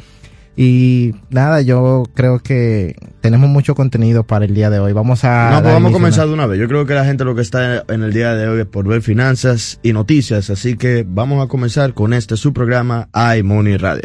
Y 0.56 1.14
nada, 1.30 1.62
yo 1.62 2.02
creo 2.14 2.40
que 2.40 2.94
tenemos 3.20 3.48
mucho 3.48 3.74
contenido 3.74 4.24
para 4.24 4.44
el 4.44 4.54
día 4.54 4.68
de 4.68 4.78
hoy. 4.78 4.92
Vamos 4.92 5.24
a... 5.24 5.50
No, 5.52 5.62
pues 5.62 5.72
vamos 5.72 5.90
a 5.90 5.92
comenzar 5.92 6.26
de 6.28 6.34
una 6.34 6.46
vez. 6.46 6.60
Yo 6.60 6.68
creo 6.68 6.84
que 6.86 6.94
la 6.94 7.04
gente 7.04 7.24
lo 7.24 7.34
que 7.34 7.40
está 7.40 7.84
en 7.88 8.02
el 8.02 8.12
día 8.12 8.34
de 8.34 8.46
hoy 8.48 8.60
es 8.60 8.66
por 8.66 8.86
ver 8.86 9.00
finanzas 9.00 9.80
y 9.82 9.92
noticias, 9.92 10.50
así 10.50 10.76
que 10.76 11.06
vamos 11.08 11.42
a 11.42 11.48
comenzar 11.48 11.94
con 11.94 12.12
este 12.12 12.36
su 12.36 12.52
programa 12.52 13.08
iMoney 13.38 13.76
Radio. 13.78 14.04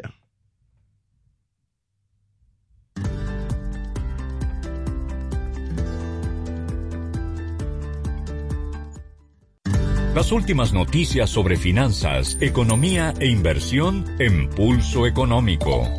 Las 10.15 10.31
últimas 10.31 10.71
noticias 10.71 11.29
sobre 11.29 11.57
finanzas, 11.57 12.37
economía 12.39 13.13
e 13.19 13.27
inversión 13.27 14.05
en 14.17 14.47
Pulso 14.47 15.05
Económico. 15.05 15.89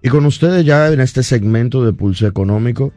Y 0.00 0.08
con 0.08 0.24
ustedes 0.24 0.64
ya 0.64 0.86
en 0.92 1.00
este 1.00 1.24
segmento 1.24 1.84
de 1.84 1.92
Pulso 1.92 2.28
Económico, 2.28 2.92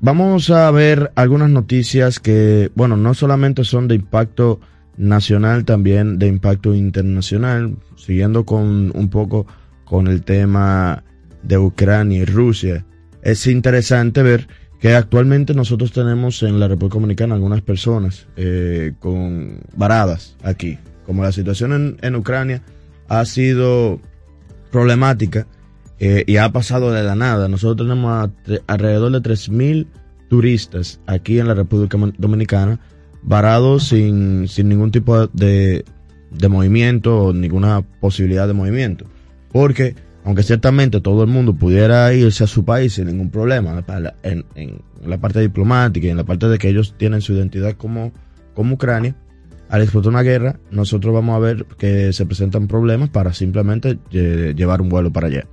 vamos 0.00 0.50
a 0.50 0.68
ver 0.72 1.12
algunas 1.14 1.50
noticias 1.50 2.18
que, 2.18 2.72
bueno, 2.74 2.96
no 2.96 3.14
solamente 3.14 3.62
son 3.62 3.86
de 3.86 3.94
impacto 3.94 4.58
nacional, 4.96 5.64
también 5.64 6.18
de 6.18 6.26
impacto 6.26 6.74
internacional, 6.74 7.76
siguiendo 7.94 8.44
con 8.44 8.90
un 8.92 9.08
poco 9.08 9.46
con 9.84 10.08
el 10.08 10.24
tema 10.24 11.04
de 11.44 11.58
Ucrania 11.58 12.18
y 12.18 12.24
Rusia. 12.24 12.84
Es 13.22 13.46
interesante 13.46 14.20
ver 14.24 14.48
que 14.82 14.96
actualmente 14.96 15.54
nosotros 15.54 15.92
tenemos 15.92 16.42
en 16.42 16.58
la 16.58 16.66
República 16.66 16.94
Dominicana 16.94 17.36
algunas 17.36 17.62
personas 17.62 18.26
eh, 18.34 18.94
con 18.98 19.60
varadas 19.76 20.36
aquí. 20.42 20.76
Como 21.06 21.22
la 21.22 21.30
situación 21.30 21.72
en, 21.72 21.96
en 22.02 22.16
Ucrania 22.16 22.62
ha 23.06 23.24
sido 23.24 24.00
problemática 24.72 25.46
eh, 26.00 26.24
y 26.26 26.38
ha 26.38 26.50
pasado 26.50 26.90
de 26.90 27.04
la 27.04 27.14
nada. 27.14 27.46
Nosotros 27.46 27.86
tenemos 27.86 28.10
a 28.10 28.32
alrededor 28.66 29.12
de 29.12 29.20
3.000 29.20 29.86
turistas 30.28 30.98
aquí 31.06 31.38
en 31.38 31.46
la 31.46 31.54
República 31.54 31.96
Dominicana 32.18 32.80
varados 33.22 33.86
sin, 33.86 34.48
sin 34.48 34.68
ningún 34.68 34.90
tipo 34.90 35.28
de, 35.28 35.84
de 36.32 36.48
movimiento 36.48 37.26
o 37.26 37.32
ninguna 37.32 37.82
posibilidad 38.00 38.48
de 38.48 38.54
movimiento. 38.54 39.04
Porque, 39.52 39.94
aunque 40.24 40.42
ciertamente 40.42 41.00
todo 41.00 41.22
el 41.24 41.28
mundo 41.30 41.54
pudiera 41.54 42.12
irse 42.14 42.44
a 42.44 42.46
su 42.46 42.64
país 42.64 42.92
sin 42.94 43.06
ningún 43.06 43.30
problema, 43.30 43.82
en, 44.22 44.44
en 44.54 44.80
la 45.04 45.18
parte 45.18 45.40
diplomática 45.40 46.06
y 46.06 46.10
en 46.10 46.16
la 46.16 46.24
parte 46.24 46.48
de 46.48 46.58
que 46.58 46.68
ellos 46.68 46.94
tienen 46.96 47.20
su 47.20 47.32
identidad 47.34 47.74
como, 47.74 48.12
como 48.54 48.74
Ucrania, 48.74 49.14
al 49.68 49.82
explotar 49.82 50.10
una 50.10 50.22
guerra, 50.22 50.60
nosotros 50.70 51.14
vamos 51.14 51.34
a 51.34 51.38
ver 51.38 51.64
que 51.78 52.12
se 52.12 52.26
presentan 52.26 52.68
problemas 52.68 53.08
para 53.08 53.32
simplemente 53.32 53.98
lle- 54.10 54.54
llevar 54.54 54.80
un 54.82 54.88
vuelo 54.90 55.10
para 55.12 55.28
allá. 55.28 55.46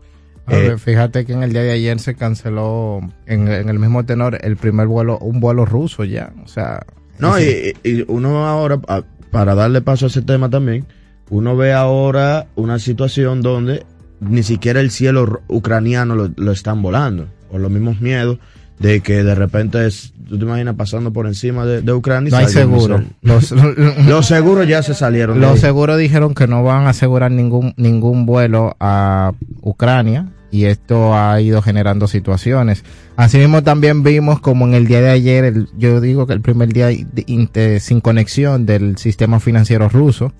A 0.45 0.55
Eh, 0.57 0.77
fíjate 0.77 1.25
que 1.25 1.33
en 1.33 1.43
el 1.43 1.53
día 1.53 1.61
de 1.63 1.71
ayer 1.71 1.99
se 1.99 2.15
canceló 2.15 2.99
en, 3.27 3.47
en 3.47 3.69
el 3.69 3.79
mismo 3.79 4.05
tenor 4.05 4.37
el 4.43 4.57
primer 4.57 4.87
vuelo, 4.87 5.17
un 5.19 5.39
vuelo 5.39 5.63
ruso 5.65 6.03
ya. 6.03 6.33
O 6.43 6.47
sea. 6.47 6.85
No, 7.17 7.37
ese- 7.37 7.75
y, 7.83 7.89
y 8.01 8.05
uno 8.07 8.45
ahora, 8.45 8.79
para 9.31 9.55
darle 9.55 9.81
paso 9.81 10.05
a 10.05 10.09
ese 10.09 10.21
tema 10.21 10.49
también, 10.49 10.85
uno 11.29 11.55
ve 11.55 11.71
ahora 11.71 12.47
una 12.55 12.77
situación 12.79 13.41
donde 13.41 13.85
ni 14.21 14.43
siquiera 14.43 14.79
el 14.81 14.91
cielo 14.91 15.41
ucraniano 15.47 16.15
lo, 16.15 16.29
lo 16.35 16.51
están 16.51 16.81
volando, 16.81 17.27
por 17.51 17.61
los 17.61 17.71
mismos 17.71 18.01
miedos 18.01 18.37
de 18.79 19.01
que 19.01 19.23
de 19.25 19.35
repente 19.35 19.85
es, 19.85 20.13
tú 20.29 20.37
te 20.37 20.45
imaginas 20.45 20.75
pasando 20.75 21.11
por 21.11 21.27
encima 21.27 21.65
de, 21.65 21.81
de 21.81 21.91
Ucrania 21.91 22.29
y 22.29 22.31
no 22.31 22.37
hay 22.37 22.45
seguro. 22.47 23.03
Los, 23.21 23.51
Los 24.07 24.25
seguros 24.25 24.67
ya 24.69 24.81
se 24.83 24.93
salieron. 24.93 25.41
Los 25.41 25.59
seguros 25.59 25.97
dijeron 25.97 26.33
que 26.33 26.47
no 26.47 26.63
van 26.63 26.85
a 26.87 26.91
asegurar 26.91 27.29
ningún, 27.29 27.73
ningún 27.75 28.25
vuelo 28.25 28.77
a 28.79 29.33
Ucrania 29.61 30.29
y 30.51 30.63
esto 30.65 31.13
ha 31.13 31.39
ido 31.41 31.61
generando 31.61 32.07
situaciones. 32.07 32.83
Asimismo 33.17 33.63
también 33.63 34.01
vimos 34.01 34.39
como 34.39 34.65
en 34.65 34.73
el 34.73 34.87
día 34.87 35.01
de 35.01 35.09
ayer, 35.09 35.43
el- 35.43 35.67
yo 35.77 35.99
digo 35.99 36.25
que 36.25 36.33
el 36.33 36.41
primer 36.41 36.69
día 36.71 36.87
de- 36.87 37.79
sin 37.81 37.99
conexión 38.01 38.65
del 38.65 38.97
sistema 38.97 39.39
financiero 39.41 39.89
ruso. 39.89 40.31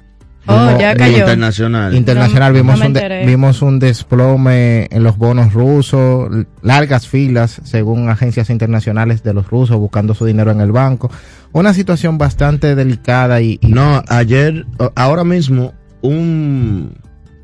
Oh, 0.50 0.66
Vimos- 0.68 0.80
ya 0.82 0.96
cayó. 0.96 1.18
Internacional. 1.18 1.94
Internacional, 1.96 2.52
No- 2.54 2.58
vimos, 2.60 2.82
un 2.82 2.94
de- 2.94 3.24
vimos 3.26 3.62
un 3.62 3.80
desplome 3.80 4.88
en 4.92 5.04
los 5.04 5.18
bonos 5.18 5.54
rusos, 5.54 6.30
largas 6.62 7.08
filas 7.08 7.62
según 7.64 8.10
agencias 8.10 8.50
internacionales 8.50 9.22
de 9.24 9.34
los 9.34 9.48
rusos 9.48 9.78
buscando 9.78 10.14
su 10.16 10.26
dinero 10.26 10.52
en 10.52 10.62
el 10.62 10.72
banco. 10.72 11.12
Una 11.52 11.74
situación 11.74 12.18
bastante 12.18 12.76
delicada 12.76 13.42
y, 13.42 13.60
y- 13.62 13.68
No, 13.68 14.04
ayer, 14.08 14.66
ahora 14.96 15.24
mismo, 15.24 15.74
un 16.02 16.94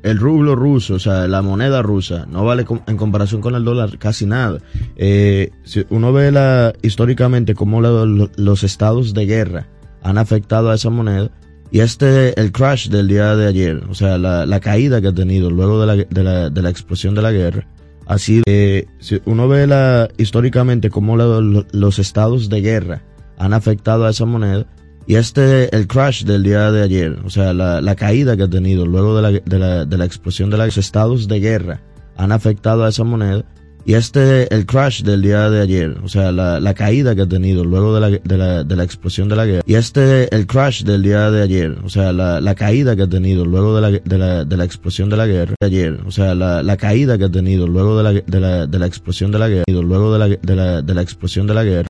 el 0.04 0.20
rublo 0.20 0.56
ruso, 0.56 0.94
o 0.96 1.00
sea, 1.00 1.28
la 1.28 1.42
moneda 1.42 1.82
rusa, 1.82 2.28
no 2.30 2.46
vale 2.46 2.64
en 2.86 2.96
comparación 2.96 3.42
con 3.42 3.56
el 3.56 3.64
dólar 3.66 3.98
casi 3.98 4.28
nada. 4.28 4.60
Eh, 4.98 5.50
si 5.64 5.84
uno 5.90 6.14
ve 6.14 6.32
la, 6.32 6.74
históricamente 6.84 7.56
cómo 7.56 7.82
la- 7.82 8.06
los 8.38 8.64
estados 8.64 9.16
de 9.16 9.26
guerra 9.26 9.66
han 10.04 10.20
afectado 10.20 10.70
a 10.70 10.76
esa 10.76 10.92
moneda, 10.92 11.32
y 11.76 11.82
este, 11.82 12.40
el 12.40 12.54
crash 12.54 12.88
del 12.88 13.10
día 13.10 13.36
de 13.36 13.48
ayer, 13.48 13.84
o 13.90 13.94
sea, 13.94 14.18
la, 14.18 14.46
la 14.46 14.62
caída 14.62 15.02
que 15.02 15.10
ha 15.10 15.14
tenido 15.14 15.50
luego 15.50 15.82
de 15.82 15.86
la, 15.86 16.06
de 16.10 16.24
la, 16.24 16.50
de 16.50 16.62
la 16.62 16.70
explosión 16.70 17.16
de 17.16 17.22
la 17.22 17.34
guerra, 17.34 17.68
así, 18.06 18.44
eh, 18.46 18.86
si 19.00 19.22
uno 19.26 19.50
ve 19.50 19.68
la, 19.68 20.08
históricamente 20.18 20.90
cómo 20.90 21.18
los 21.18 22.00
estados 22.00 22.48
de 22.48 22.62
guerra 22.62 23.04
han 23.38 23.52
afectado 23.52 24.06
a 24.06 24.12
esa 24.12 24.24
moneda, 24.24 24.66
y 25.06 25.16
este, 25.16 25.76
el 25.76 25.86
crash 25.86 26.24
del 26.24 26.44
día 26.44 26.72
de 26.72 26.82
ayer, 26.82 27.20
o 27.26 27.30
sea, 27.30 27.54
la, 27.54 27.82
la 27.82 27.96
caída 27.98 28.38
que 28.38 28.44
ha 28.44 28.50
tenido 28.50 28.86
luego 28.86 29.18
de 29.18 29.22
la, 29.22 29.32
de 29.38 29.60
la, 29.60 29.84
de 29.84 29.98
la 29.98 30.06
explosión 30.06 30.50
de 30.50 30.58
los 30.58 30.78
estados 30.78 31.28
de 31.28 31.42
guerra 31.42 31.82
han 32.16 32.32
afectado 32.32 32.86
a 32.86 32.88
esa 32.88 33.04
moneda. 33.04 33.44
Y 33.86 33.94
este, 33.94 34.54
el 34.54 34.66
crash 34.66 35.04
del 35.04 35.22
día 35.22 35.50
de 35.50 35.62
ayer, 35.62 35.98
o 36.04 36.08
sea, 36.08 36.32
la, 36.32 36.60
la 36.60 36.74
caída 36.74 37.16
que 37.16 37.22
ha 37.22 37.28
tenido 37.28 37.64
luego 37.64 37.94
de 37.94 38.02
la, 38.02 38.10
de 38.10 38.38
la, 38.38 38.64
de 38.64 38.76
la 38.76 38.84
explosión 38.84 39.30
de 39.30 39.36
la 39.36 39.46
guerra. 39.46 39.62
Y 39.68 39.76
este, 39.76 40.34
el 40.36 40.48
crash 40.48 40.84
del 40.84 41.04
día 41.04 41.30
de 41.30 41.44
ayer, 41.44 41.78
o 41.84 41.90
sea, 41.90 42.12
la, 42.12 42.42
la 42.42 42.56
caída 42.56 42.96
que 42.96 43.04
ha 43.04 43.08
tenido 43.08 43.46
luego 43.46 43.76
de 43.76 43.82
la, 43.82 43.92
de 43.92 44.18
la, 44.18 44.44
de 44.44 44.58
la 44.58 44.66
explosión 44.66 45.10
de 45.10 45.18
la 45.18 45.28
guerra. 45.28 45.54
Ayer, 45.62 46.00
o 46.06 46.12
sea, 46.12 46.34
la, 46.34 46.64
la 46.64 46.78
caída 46.78 47.18
que 47.18 47.26
ha 47.26 47.32
tenido 47.32 47.68
luego 47.68 47.96
de 47.98 48.04
la, 48.04 48.12
de 48.12 48.40
la, 48.40 48.66
de 48.66 48.80
la 48.80 48.88
explosión 48.88 49.32
de 49.32 49.40
la 49.40 49.50
guerra. 49.50 49.66
Luego 49.68 50.14
de 50.14 50.20
la, 50.20 50.28
de 50.28 50.56
la, 50.56 50.82
de 50.82 50.94
la 50.94 51.02
explosión 51.02 51.46
de 51.46 51.54
la 51.54 51.64
guerra 51.64 51.88